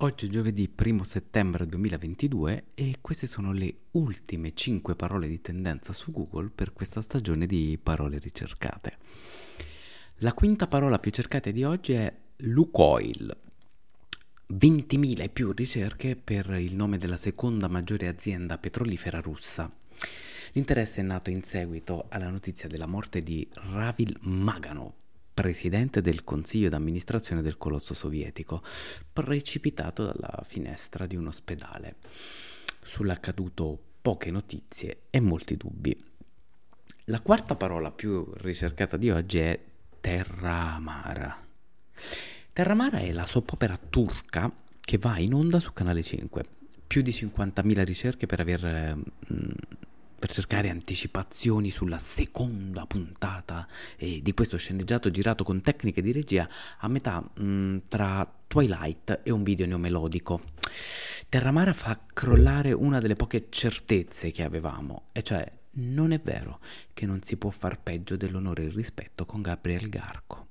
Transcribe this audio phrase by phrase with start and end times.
[0.00, 5.92] Oggi è giovedì 1 settembre 2022 e queste sono le ultime 5 parole di tendenza
[5.92, 8.96] su Google per questa stagione di parole ricercate.
[10.18, 13.36] La quinta parola più cercata di oggi è Lukoil.
[14.52, 19.68] 20.000 e più ricerche per il nome della seconda maggiore azienda petrolifera russa.
[20.52, 24.92] L'interesse è nato in seguito alla notizia della morte di Ravil Maganov,
[25.38, 28.60] presidente del consiglio d'amministrazione del colosso sovietico,
[29.12, 31.94] precipitato dalla finestra di un ospedale.
[32.82, 35.96] Sull'accaduto poche notizie e molti dubbi.
[37.04, 39.60] La quarta parola più ricercata di oggi è
[40.00, 41.46] Terra Amara.
[42.52, 46.44] Terra Amara è la soap opera turca che va in onda su Canale 5.
[46.84, 49.52] Più di 50.000 ricerche per aver mh,
[50.28, 56.46] per cercare anticipazioni sulla seconda puntata eh, di questo sceneggiato girato con tecniche di regia
[56.80, 60.42] a metà mh, mm, tra Twilight e un video neomelodico.
[61.30, 66.60] Terramara fa crollare una delle poche certezze che avevamo, e cioè non è vero
[66.92, 70.46] che non si può far peggio dell'onore e il rispetto con Gabriel Garco.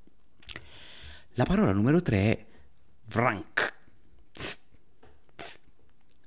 [1.34, 2.46] La parola numero 3 è
[3.10, 3.74] Vrank.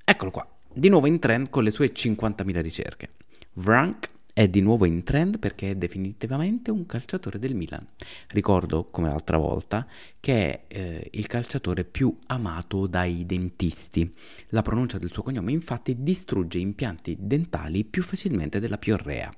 [0.04, 3.10] Eccolo qua, di nuovo in trend con le sue 50.000 ricerche.
[3.54, 7.86] Vrank è di nuovo in trend perché è definitivamente un calciatore del Milan.
[8.28, 9.86] Ricordo, come l'altra volta,
[10.18, 14.14] che è eh, il calciatore più amato dai dentisti.
[14.48, 19.32] La pronuncia del suo cognome infatti distrugge impianti dentali più facilmente della piorrea.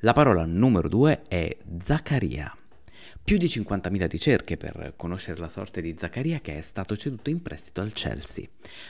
[0.00, 2.54] La parola numero due è Zaccaria.
[3.24, 7.42] Più di 50.000 ricerche per conoscere la sorte di Zaccaria che è stato ceduto in
[7.42, 8.46] prestito al Chelsea.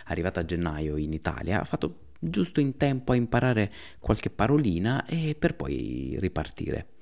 [0.07, 5.37] Arrivato a gennaio in Italia ha fatto giusto in tempo a imparare qualche parolina e
[5.39, 6.95] per poi ripartire.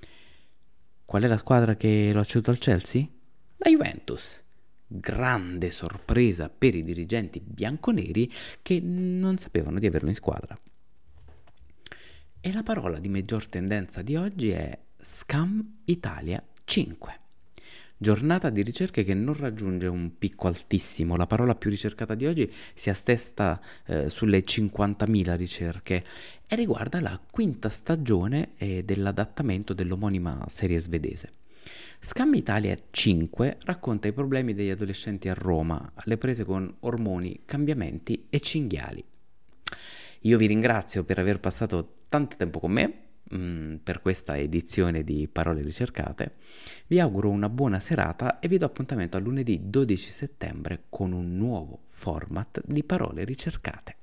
[1.04, 3.06] Qual è la squadra che lo ha ceduto al Chelsea?
[3.58, 4.42] La Juventus.
[4.86, 8.30] Grande sorpresa per i dirigenti bianconeri
[8.62, 10.58] che non sapevano di averlo in squadra.
[12.40, 17.23] E la parola di maggior tendenza di oggi è Scam Italia 5.
[17.96, 21.16] Giornata di ricerche che non raggiunge un picco altissimo.
[21.16, 26.04] La parola più ricercata di oggi si attesta eh, sulle 50.000 ricerche
[26.46, 31.32] e riguarda la quinta stagione eh, dell'adattamento dell'omonima serie svedese.
[32.00, 38.26] Scam Italia 5 racconta i problemi degli adolescenti a Roma, alle prese con ormoni, cambiamenti
[38.28, 39.02] e cinghiali.
[40.20, 43.02] Io vi ringrazio per aver passato tanto tempo con me
[43.34, 46.34] mm, per questa edizione di Parole ricercate.
[46.86, 51.36] Vi auguro una buona serata e vi do appuntamento a lunedì 12 settembre con un
[51.36, 53.93] nuovo format di Parole ricercate.